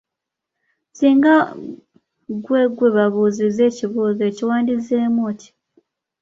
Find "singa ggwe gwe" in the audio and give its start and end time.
0.97-2.89